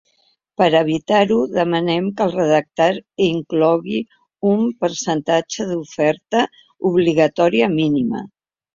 [0.59, 4.01] Per evitar-ho, demanen que el redactat inclogui
[4.55, 6.45] un percentatge d’oferta
[6.95, 8.29] obligatòria mínima.